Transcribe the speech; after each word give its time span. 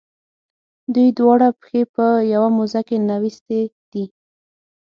دوی 0.93 1.09
دواړه 1.19 1.47
پښې 1.59 1.81
په 1.95 2.05
یوه 2.33 2.49
موزه 2.57 2.81
کې 2.87 2.97
ننویستي 3.07 3.61
دي. 3.91 4.05